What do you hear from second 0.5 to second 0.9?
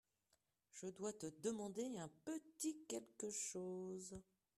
je